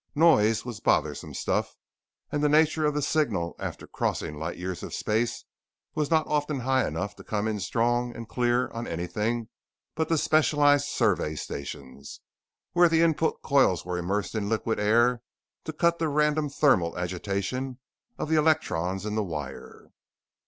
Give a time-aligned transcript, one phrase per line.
[0.15, 1.75] Noise was bothersome stuff,
[2.31, 5.45] and the nature of the signal after crossing light years of space
[5.93, 9.49] was not often high enough to come in strong and clear on anything
[9.93, 12.19] but the specialized Survey Stations,
[12.73, 15.21] where the input coils were immersed in liquid air
[15.65, 17.77] to cut the random thermal agitation
[18.17, 19.91] of the electrons in the wire.